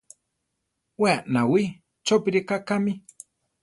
We 1.01 1.07
aʼnawí, 1.17 1.63
chópi 2.05 2.29
rʼeká 2.35 2.55
kámi. 2.67 2.93